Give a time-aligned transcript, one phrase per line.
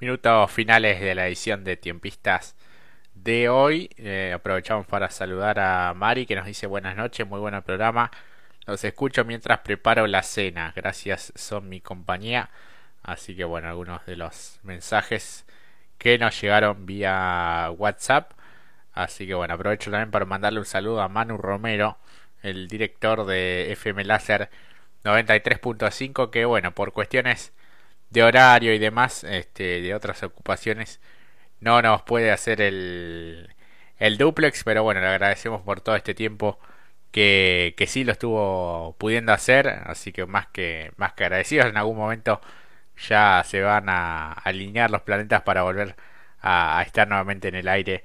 [0.00, 2.54] Minutos finales de la edición de Tiempistas
[3.14, 3.90] de hoy.
[3.96, 8.12] Eh, aprovechamos para saludar a Mari que nos dice buenas noches, muy buen programa.
[8.64, 10.72] Los escucho mientras preparo la cena.
[10.76, 12.50] Gracias, son mi compañía.
[13.02, 15.44] Así que bueno, algunos de los mensajes
[15.98, 18.34] que nos llegaron vía WhatsApp.
[18.92, 21.98] Así que bueno, aprovecho también para mandarle un saludo a Manu Romero,
[22.42, 24.48] el director de FM Láser
[25.02, 27.52] 93.5, que bueno, por cuestiones
[28.10, 31.00] de horario y demás, este, de otras ocupaciones,
[31.60, 33.54] no nos puede hacer el,
[33.98, 36.58] el duplex, pero bueno, le agradecemos por todo este tiempo
[37.10, 41.76] que, que sí lo estuvo pudiendo hacer, así que más que, más que agradecidos, en
[41.76, 42.40] algún momento
[42.98, 45.96] ya se van a alinear los planetas para volver
[46.40, 48.04] a, estar nuevamente en el aire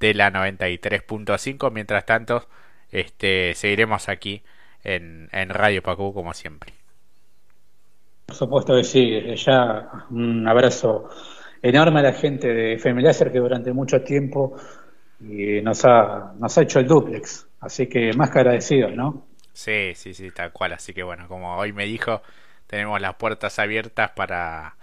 [0.00, 2.48] de la 93.5, mientras tanto,
[2.90, 4.44] este, seguiremos aquí
[4.84, 6.83] en, en Radio Pacú como siempre.
[8.26, 11.08] Por supuesto que sí, ya un abrazo
[11.62, 13.02] enorme a la gente de FM
[13.32, 14.56] que durante mucho tiempo
[15.20, 17.46] y nos ha, nos ha hecho el duplex.
[17.60, 19.26] Así que más que agradecidos, ¿no?
[19.52, 20.72] Sí, sí, sí, tal cual.
[20.72, 22.22] Así que bueno, como hoy me dijo,
[22.66, 24.76] tenemos las puertas abiertas para,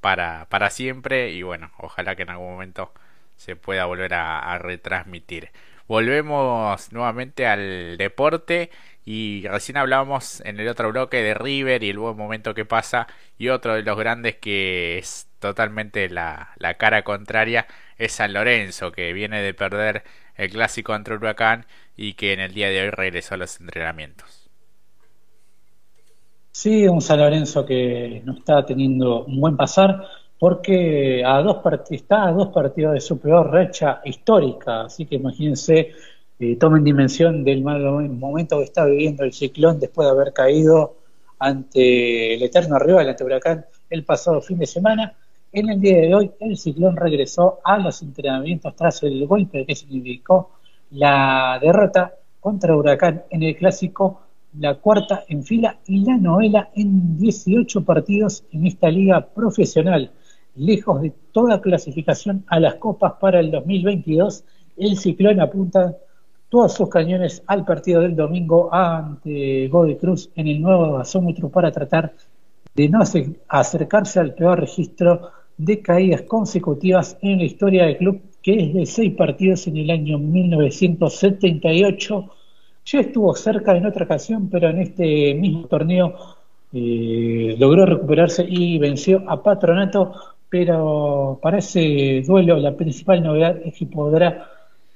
[0.00, 2.92] para, para siempre y bueno, ojalá que en algún momento
[3.36, 5.50] se pueda volver a, retransmitir.
[5.86, 8.70] Volvemos nuevamente al deporte
[9.04, 13.06] y recién hablábamos en el otro bloque de River y el buen momento que pasa
[13.38, 17.66] y otro de los grandes que es totalmente la, la cara contraria
[17.98, 20.04] es San Lorenzo que viene de perder
[20.36, 21.66] el clásico contra Huracán
[21.96, 24.50] y que en el día de hoy regresó a los entrenamientos.
[26.52, 30.04] Sí, un San Lorenzo que no está teniendo un buen pasar
[30.38, 31.58] porque a dos
[31.90, 35.92] está a dos partidos de su peor recha histórica, así que imagínense,
[36.38, 40.96] eh, tomen dimensión del mal momento que está viviendo el ciclón después de haber caído
[41.38, 45.14] ante el eterno rival, ante Huracán, el pasado fin de semana.
[45.52, 49.76] En el día de hoy, el ciclón regresó a los entrenamientos tras el golpe que
[49.76, 50.50] significó
[50.90, 54.20] la derrota contra Huracán en el clásico,
[54.58, 60.10] la cuarta en fila y la novela en 18 partidos en esta liga profesional.
[60.56, 64.44] Lejos de toda clasificación a las copas para el 2022,
[64.76, 65.96] el ciclón apunta
[66.54, 71.72] todos sus cañones al partido del domingo ante Godoy Cruz en el nuevo gasómetro para
[71.72, 72.12] tratar
[72.76, 73.00] de no
[73.48, 78.86] acercarse al peor registro de caídas consecutivas en la historia del club que es de
[78.86, 82.30] seis partidos en el año 1978.
[82.86, 86.14] Ya estuvo cerca en otra ocasión, pero en este mismo torneo
[86.72, 90.12] eh, logró recuperarse y venció a Patronato,
[90.48, 94.53] pero para ese duelo la principal novedad es que podrá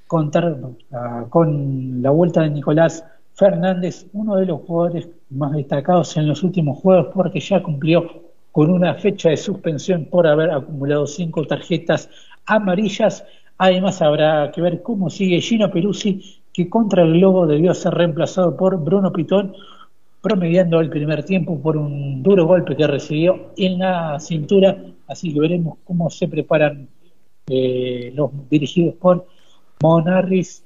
[0.09, 0.59] contar
[0.93, 3.05] ah, con la vuelta de Nicolás
[3.35, 8.71] Fernández, uno de los jugadores más destacados en los últimos juegos, porque ya cumplió con
[8.71, 12.11] una fecha de suspensión por haber acumulado cinco tarjetas
[12.47, 13.25] amarillas.
[13.59, 18.57] Además habrá que ver cómo sigue Gino Peruzzi, que contra el Globo debió ser reemplazado
[18.57, 19.55] por Bruno Pitón,
[20.21, 24.77] promediando el primer tiempo por un duro golpe que recibió en la cintura.
[25.07, 26.89] Así que veremos cómo se preparan
[27.47, 29.27] eh, los dirigidos por
[29.83, 30.65] Monarris.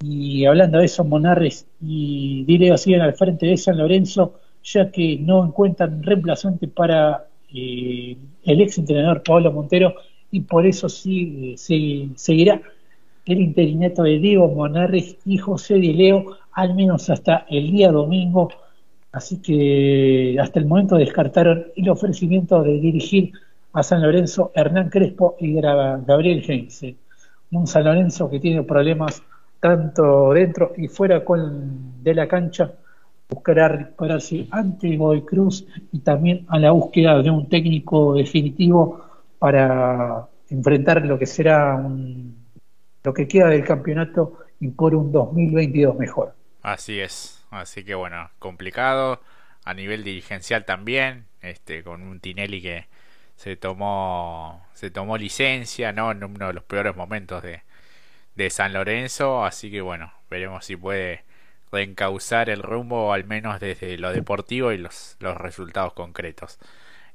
[0.00, 5.18] Y hablando de eso, Monarris y Direo siguen al frente de San Lorenzo, ya que
[5.18, 9.94] no encuentran reemplazante para eh, el ex entrenador Pablo Montero
[10.30, 12.60] y por eso sí se, seguirá
[13.24, 18.50] el interinato de Diego Monarres y José Dileo al menos hasta el día domingo.
[19.12, 23.32] Así que hasta el momento descartaron el ofrecimiento de dirigir
[23.72, 26.96] a San Lorenzo Hernán Crespo y Gabriel Heinze.
[27.50, 29.22] Un San Lorenzo que tiene problemas
[29.60, 32.72] tanto dentro y fuera con, de la cancha
[33.28, 39.04] buscará recuperarse ante Boy Cruz y también a la búsqueda de un técnico definitivo
[39.38, 42.46] para enfrentar lo que será un,
[43.04, 46.34] lo que queda del campeonato y por un 2022 mejor.
[46.62, 49.20] Así es, así que bueno, complicado
[49.64, 52.86] a nivel dirigencial también, este con un Tinelli que
[53.38, 57.62] se tomó se tomó licencia, no en uno de los peores momentos de
[58.38, 61.24] de San Lorenzo, así que bueno, veremos si puede
[61.72, 66.58] reencauzar el rumbo, al menos desde lo deportivo y los, los resultados concretos.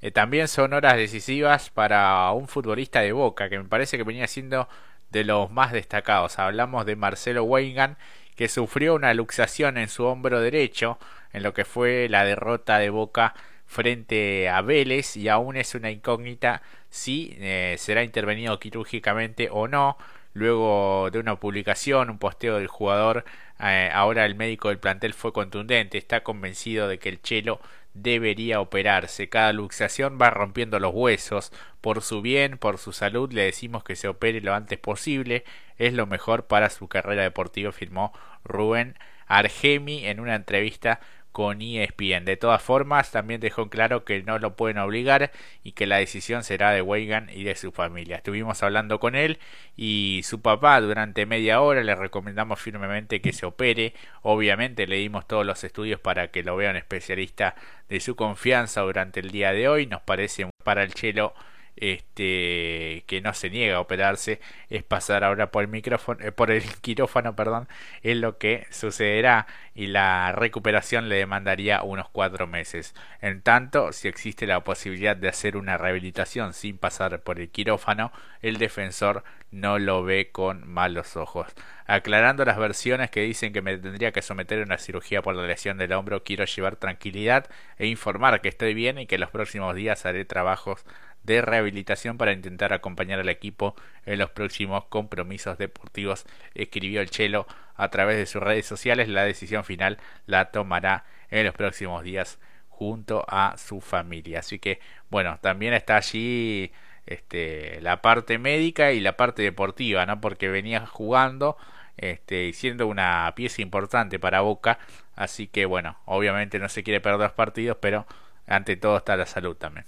[0.02, 4.28] Eh, también son horas decisivas para un futbolista de Boca, que me parece que venía
[4.28, 4.68] siendo
[5.12, 6.40] de los más destacados.
[6.40, 7.98] Hablamos de Marcelo Weigand,
[8.36, 11.00] que sufrió una luxación en su hombro derecho
[11.32, 13.34] en lo que fue la derrota de Boca
[13.74, 19.98] frente a Vélez y aún es una incógnita si eh, será intervenido quirúrgicamente o no.
[20.36, 23.24] Luego de una publicación, un posteo del jugador,
[23.60, 27.60] eh, ahora el médico del plantel fue contundente, está convencido de que el Chelo
[27.94, 29.30] debería operarse.
[29.30, 31.52] Cada luxación va rompiendo los huesos.
[31.82, 35.44] Por su bien, por su salud, le decimos que se opere lo antes posible.
[35.78, 38.96] Es lo mejor para su carrera deportiva, firmó Rubén
[39.28, 41.00] Argemi en una entrevista
[41.34, 42.24] con ESPN.
[42.24, 45.32] De todas formas, también dejó claro que no lo pueden obligar
[45.64, 48.18] y que la decisión será de Weigan y de su familia.
[48.18, 49.40] Estuvimos hablando con él
[49.76, 53.94] y su papá durante media hora le recomendamos firmemente que se opere.
[54.22, 57.56] Obviamente le dimos todos los estudios para que lo vea un especialista
[57.90, 59.88] de su confianza durante el día de hoy.
[59.88, 61.34] Nos parece para el chelo
[61.76, 64.40] este que no se niega a operarse
[64.70, 67.68] es pasar ahora por el micrófono eh, por el quirófano perdón
[68.04, 72.94] es lo que sucederá y la recuperación le demandaría unos cuatro meses.
[73.22, 78.12] En tanto si existe la posibilidad de hacer una rehabilitación sin pasar por el quirófano
[78.42, 81.48] el defensor no lo ve con malos ojos.
[81.86, 85.46] Aclarando las versiones que dicen que me tendría que someter a una cirugía por la
[85.46, 87.48] lesión del hombro quiero llevar tranquilidad
[87.78, 90.86] e informar que estoy bien y que los próximos días haré trabajos
[91.24, 93.76] de rehabilitación para intentar acompañar al equipo
[94.06, 99.08] en los próximos compromisos deportivos, escribió el Chelo a través de sus redes sociales.
[99.08, 102.40] La decisión final la tomará en los próximos días
[102.70, 104.40] junto a su familia.
[104.40, 104.80] Así que,
[105.10, 106.72] bueno, también está allí
[107.06, 110.20] este, la parte médica y la parte deportiva, ¿no?
[110.22, 111.58] Porque venía jugando
[111.98, 114.80] este, y siendo una pieza importante para Boca.
[115.16, 118.06] Así que, bueno, obviamente no se quiere perder los partidos, pero
[118.48, 119.86] ante todo está la salud también.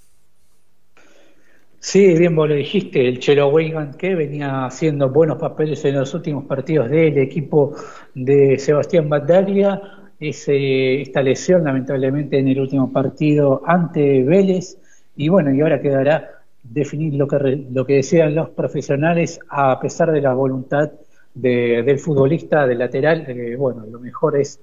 [1.87, 6.15] Sí, bien vos lo dijiste, el Chelo Weigan que venía haciendo buenos papeles en los
[6.15, 7.75] últimos partidos del equipo
[8.15, 9.79] de Sebastián Bataglia,
[10.19, 14.79] ese, esta lesión lamentablemente en el último partido ante Vélez,
[15.15, 20.11] y bueno, y ahora quedará definir lo que, lo que desean los profesionales a pesar
[20.11, 20.91] de la voluntad
[21.35, 24.59] del futbolista, del lateral, eh, bueno, lo mejor es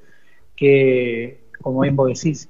[0.56, 2.48] que, como bien vos decís,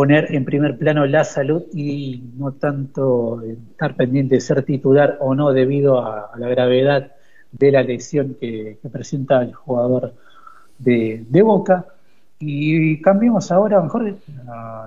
[0.00, 5.34] poner en primer plano la salud y no tanto estar pendiente de ser titular o
[5.34, 7.12] no debido a, la gravedad
[7.52, 10.14] de la lesión que, presenta el jugador
[10.78, 11.84] de, Boca.
[12.38, 14.16] Y cambiemos ahora mejor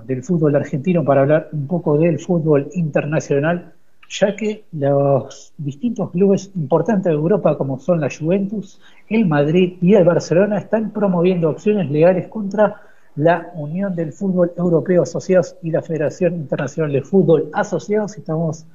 [0.04, 3.72] del fútbol argentino para hablar un poco del fútbol internacional,
[4.08, 9.94] ya que los distintos clubes importantes de Europa, como son la Juventus, el Madrid y
[9.94, 12.82] el Barcelona, están promoviendo acciones legales contra
[13.16, 18.16] la Unión del Fútbol Europeo Asociados y la Federación Internacional de Fútbol Asociados.
[18.16, 18.66] Estamos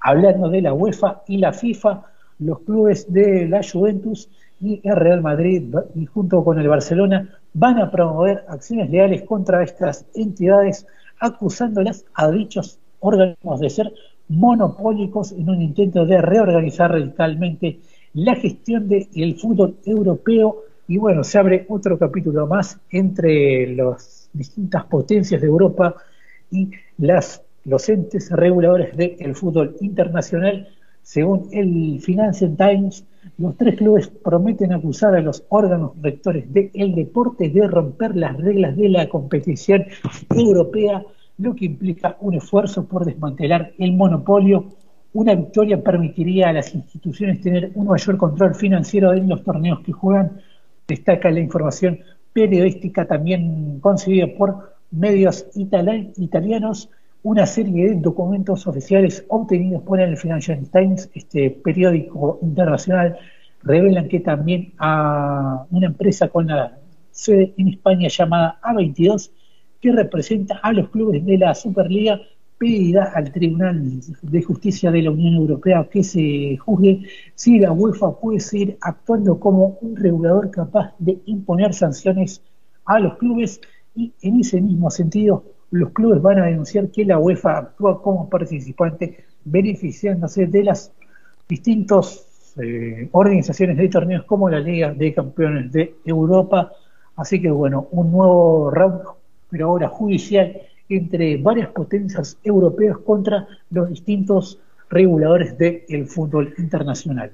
[0.00, 2.02] hablando de la UEFA y la FIFA,
[2.40, 4.28] los clubes de la Juventus
[4.60, 9.62] y el Real Madrid y junto con el Barcelona van a promover acciones legales contra
[9.62, 10.86] estas entidades
[11.20, 13.92] acusándolas a dichos organismos de ser
[14.28, 17.78] monopólicos en un intento de reorganizar radicalmente
[18.14, 24.84] la gestión del fútbol europeo y bueno, se abre otro capítulo más entre las distintas
[24.84, 25.94] potencias de Europa
[26.50, 30.68] y las, los entes reguladores del fútbol internacional.
[31.02, 33.04] Según el Financial Times,
[33.38, 38.76] los tres clubes prometen acusar a los órganos rectores del deporte de romper las reglas
[38.76, 39.84] de la competición
[40.30, 41.02] europea,
[41.38, 44.66] lo que implica un esfuerzo por desmantelar el monopolio.
[45.14, 49.92] Una victoria permitiría a las instituciones tener un mayor control financiero en los torneos que
[49.92, 50.40] juegan
[50.86, 52.00] destaca la información
[52.32, 56.90] periodística también concebida por medios italianos,
[57.22, 63.18] una serie de documentos oficiales obtenidos por el Financial Times, este periódico internacional,
[63.62, 66.78] revelan que también a una empresa con la
[67.10, 69.30] sede en España llamada A22,
[69.80, 72.20] que representa a los clubes de la Superliga,
[72.64, 77.02] pedirá al Tribunal de Justicia de la Unión Europea que se juzgue
[77.34, 82.40] si la UEFA puede seguir actuando como un regulador capaz de imponer sanciones
[82.86, 83.60] a los clubes
[83.94, 88.30] y en ese mismo sentido los clubes van a denunciar que la UEFA actúa como
[88.30, 90.90] participante beneficiándose de las
[91.46, 96.72] distintas eh, organizaciones de torneos como la Liga de Campeones de Europa.
[97.16, 99.02] Así que bueno, un nuevo round,
[99.50, 104.58] pero ahora judicial entre varias potencias europeas contra los distintos
[104.90, 107.32] reguladores del fútbol internacional.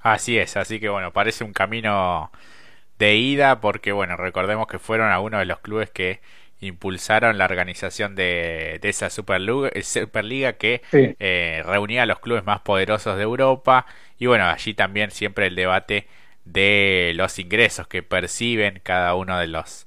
[0.00, 2.30] Así es, así que bueno, parece un camino
[2.98, 6.20] de ida porque bueno, recordemos que fueron algunos de los clubes que
[6.60, 13.16] impulsaron la organización de, esa Superliga, Superliga que eh, reunía a los clubes más poderosos
[13.16, 13.86] de Europa
[14.18, 16.06] y bueno, allí también siempre el debate
[16.44, 19.85] de los ingresos que perciben cada uno de los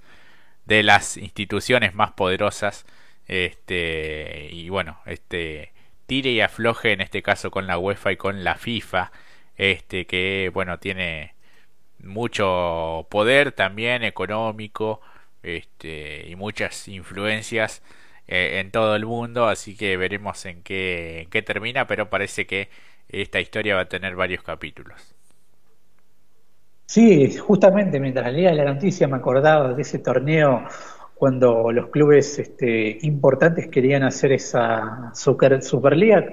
[0.70, 2.86] de las instituciones más poderosas
[3.28, 5.74] este y bueno este
[6.08, 9.12] tire y afloje en este caso con la UEFA y con la FIFA
[9.58, 11.34] este que bueno tiene
[12.00, 15.02] mucho poder también económico
[15.44, 17.82] este y muchas influencias
[18.32, 22.46] eh, en todo el mundo, así que veremos en qué, en qué termina, pero parece
[22.46, 22.70] que
[23.10, 25.16] esta historia va a tener varios capítulos.
[26.90, 30.64] Sí, justamente mientras leía la noticia me acordaba de ese torneo
[31.14, 36.26] cuando los clubes este, importantes querían hacer esa super, Superliga,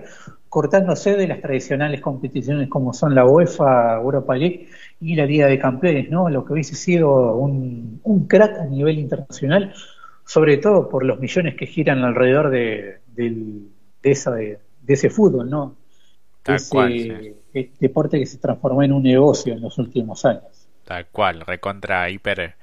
[0.48, 5.58] cortándose de las tradicionales competiciones como son la UEFA, Europa League y la Liga de
[5.58, 6.30] Campeones, ¿no?
[6.30, 9.74] Lo que hubiese sido un, crack a nivel internacional,
[10.24, 13.00] sobre todo por los millones que giran alrededor de,
[14.02, 15.76] esa, de, ese fútbol, ¿no?
[16.46, 17.34] ese
[17.78, 20.68] deporte que se transformó en un negocio en los últimos años.
[20.84, 22.54] Tal cual, recontra hiper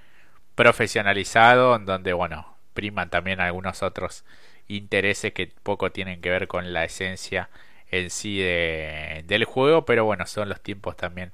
[0.55, 4.23] profesionalizado, en donde, bueno, priman también algunos otros
[4.67, 7.49] intereses que poco tienen que ver con la esencia
[7.91, 11.31] en sí de, del juego, pero bueno, son los tiempos también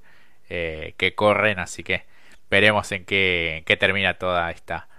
[0.50, 2.04] eh, que corren, así que
[2.50, 4.90] veremos en qué, qué termina toda esta,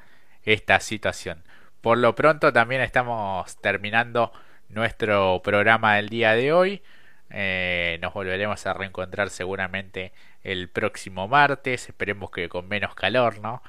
[0.44, 1.42] esta situación.
[1.80, 4.32] Por lo pronto también estamos terminando
[4.68, 6.82] nuestro programa del día de hoy.
[7.30, 11.88] Eh, nos volveremos a reencontrar seguramente el próximo martes.
[11.88, 13.62] Esperemos que con menos calor, ¿no?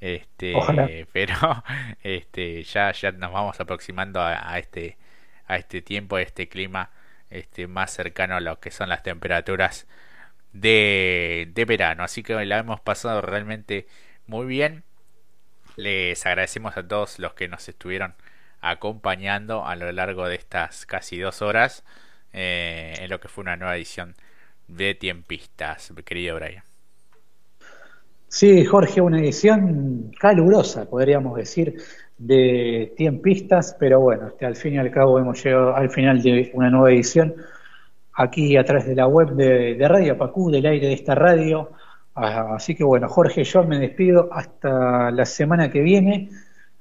[0.00, 0.54] Este,
[1.12, 1.64] pero
[2.02, 4.96] este, ya, ya nos vamos aproximando a, este,
[5.46, 6.90] a este tiempo, a este clima
[7.30, 9.86] este, más cercano a lo que son las temperaturas
[10.52, 12.04] de, de verano.
[12.04, 13.86] Así que la hemos pasado realmente
[14.26, 14.84] muy bien.
[15.76, 18.14] Les agradecemos a todos los que nos estuvieron
[18.60, 21.84] acompañando a lo largo de estas casi dos horas
[22.32, 24.14] eh, en lo que fue una nueva edición
[24.66, 26.62] de Tiempistas, querido Brian.
[28.28, 31.76] Sí, Jorge, una edición calurosa, podríamos decir,
[32.18, 36.50] de Tiempistas, pero bueno, este, al fin y al cabo hemos llegado al final de
[36.52, 37.34] una nueva edición
[38.14, 41.70] aquí a través de la web de, Radio Pacú, del aire de esta radio.
[42.14, 46.28] Ah, así que bueno, Jorge, yo me despido hasta la semana que viene,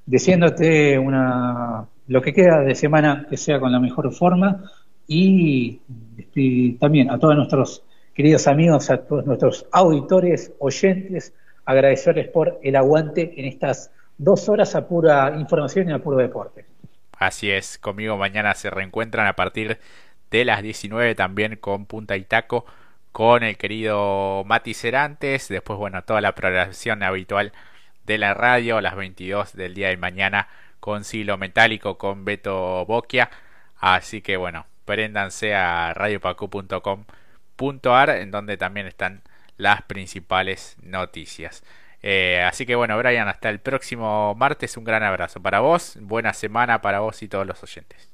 [0.05, 4.63] deseándote una, lo que queda de semana que sea con la mejor forma
[5.07, 5.81] y
[6.17, 7.83] este, también a todos nuestros
[8.13, 11.33] queridos amigos, a todos nuestros auditores, oyentes,
[11.65, 16.65] agradecerles por el aguante en estas dos horas a pura información y a puro deporte.
[17.17, 19.79] Así es, conmigo mañana se reencuentran a partir
[20.29, 22.65] de las 19 también con Punta y Taco,
[23.11, 27.53] con el querido Mati Cerantes, después bueno, toda la programación habitual
[28.05, 30.47] de la radio a las 22 del día de mañana
[30.79, 33.29] con Silo Metálico con Beto Boquia,
[33.79, 37.05] así que bueno, préndanse a radiopacu.com
[37.85, 39.21] .ar en donde también están
[39.57, 41.63] las principales noticias.
[42.03, 44.77] Eh, así que bueno, Brian, hasta el próximo martes.
[44.77, 45.97] Un gran abrazo para vos.
[46.01, 48.09] Buena semana para vos y todos los oyentes.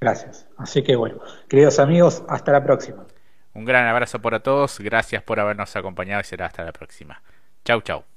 [0.00, 0.48] Gracias.
[0.58, 3.06] Así que bueno, queridos amigos, hasta la próxima.
[3.54, 4.80] Un gran abrazo para todos.
[4.80, 7.22] Gracias por habernos acompañado y será hasta la próxima.
[7.64, 8.15] Chau, chau.